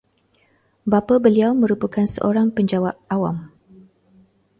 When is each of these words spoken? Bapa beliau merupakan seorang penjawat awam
Bapa 0.91 1.15
beliau 1.25 1.51
merupakan 1.63 2.05
seorang 2.15 2.47
penjawat 2.55 2.95
awam 3.15 3.37